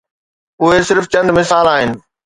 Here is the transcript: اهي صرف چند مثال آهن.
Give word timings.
اهي 0.63 0.79
صرف 0.89 1.05
چند 1.13 1.29
مثال 1.39 1.65
آهن. 1.75 1.89